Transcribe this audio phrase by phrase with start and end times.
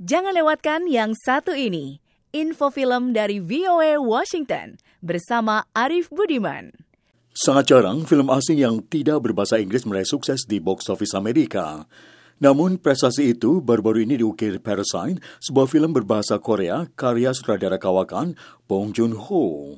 [0.00, 2.00] Jangan lewatkan yang satu ini.
[2.32, 6.72] Info film dari VOA Washington bersama Arif Budiman.
[7.36, 11.84] Sangat jarang film asing yang tidak berbahasa Inggris meraih sukses di box office Amerika.
[12.40, 18.96] Namun prestasi itu baru-baru ini diukir Parasite, sebuah film berbahasa Korea karya sutradara kawakan Bong
[18.96, 19.76] Joon-ho.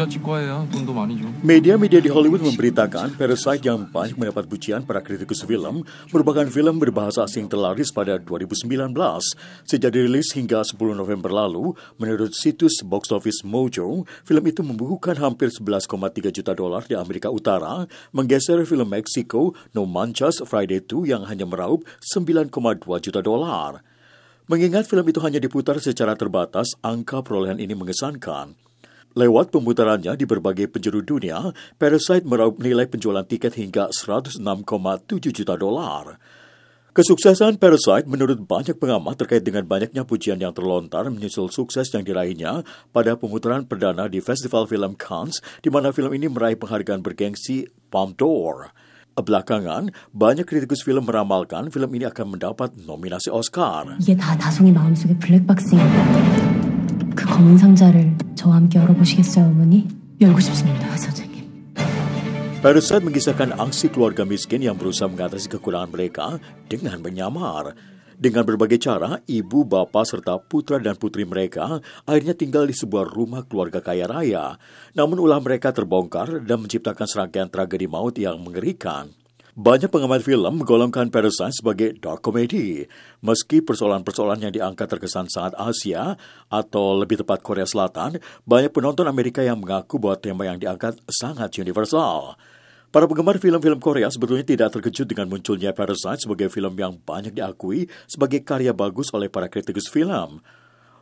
[0.00, 5.00] 부자 치과예요 돈도 많이 줘 Media-media di Hollywood memberitakan Parasite yang banyak mendapat pujian para
[5.00, 8.92] kritikus film merupakan film berbahasa asing terlaris pada 2019.
[9.64, 15.48] Sejak dirilis hingga 10 November lalu, menurut situs Box Office Mojo, film itu membukukan hampir
[15.48, 21.46] 11,3 juta dolar di Amerika Utara, menggeser film Meksiko No Manchas Friday 2 yang hanya
[21.46, 22.52] meraup 9,2
[23.00, 23.80] juta dolar.
[24.46, 28.54] Mengingat film itu hanya diputar secara terbatas, angka perolehan ini mengesankan.
[29.11, 34.39] Lewat pemutarannya di berbagai penjuru dunia, Parasite meraup nilai penjualan tiket hingga 106,7
[35.35, 36.15] juta dolar.
[36.95, 42.63] Kesuksesan Parasite menurut banyak pengamat terkait dengan banyaknya pujian yang terlontar menyusul sukses yang diraihnya
[42.95, 48.15] pada pemutaran perdana di Festival Film Cannes, di mana film ini meraih penghargaan bergengsi Palme
[48.15, 48.71] d'Or.
[49.11, 53.99] Belakangan, banyak kritikus film meramalkan film ini akan mendapat nominasi Oscar.
[57.20, 59.88] 그 검은 상자를 저와 함께 열어보시겠어요, 어머니?
[60.20, 61.36] 열고 싶습니다, 선생님.
[62.62, 67.78] Parasite mengisahkan aksi keluarga miskin yang berusaha mengatasi kekurangan mereka dengan menyamar.
[68.16, 73.44] Dengan berbagai cara, ibu, bapak, serta putra dan putri mereka akhirnya tinggal di sebuah rumah
[73.44, 74.56] keluarga kaya raya.
[74.96, 79.12] Namun ulah mereka terbongkar dan menciptakan serangkaian tragedi maut yang mengerikan.
[79.51, 82.87] Banyak pengamat film menggolongkan Parasite sebagai dark comedy.
[83.19, 86.15] Meski persoalan-persoalan yang diangkat terkesan sangat Asia
[86.47, 88.15] atau lebih tepat Korea Selatan,
[88.47, 92.39] banyak penonton Amerika yang mengaku bahwa tema yang diangkat sangat universal.
[92.95, 97.91] Para penggemar film-film Korea sebetulnya tidak terkejut dengan munculnya Parasite sebagai film yang banyak diakui
[98.07, 100.39] sebagai karya bagus oleh para kritikus film.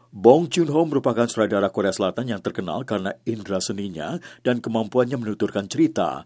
[0.10, 6.26] Bong Joon-ho merupakan sutradara Korea Selatan yang terkenal karena indera seninya dan kemampuannya menuturkan cerita.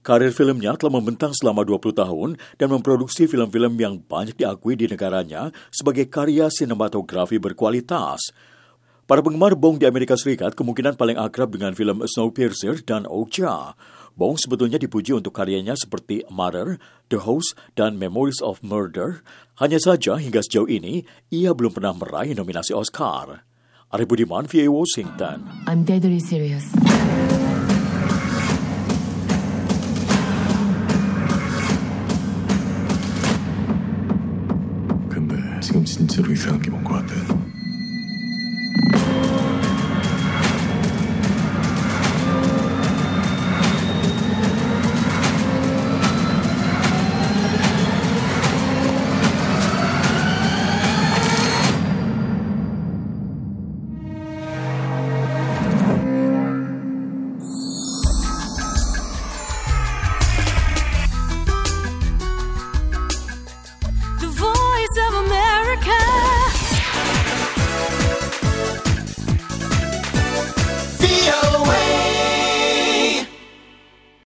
[0.00, 5.52] Karir filmnya telah membentang selama 20 tahun dan memproduksi film-film yang banyak diakui di negaranya
[5.68, 8.32] sebagai karya sinematografi berkualitas.
[9.04, 13.76] Para penggemar Bong di Amerika Serikat kemungkinan paling akrab dengan film Snowpiercer dan Okja.
[14.16, 16.80] Bong sebetulnya dipuji untuk karyanya seperti Mother,
[17.12, 19.20] The Host, dan Memories of Murder.
[19.60, 23.44] Hanya saja hingga sejauh ini, ia belum pernah meraih nominasi Oscar.
[23.90, 25.42] Ari Budiman, VA Washington.
[25.66, 26.70] I'm deadly serious.
[35.60, 37.39] 지금 진짜로 이상한 게 뭔 것 같아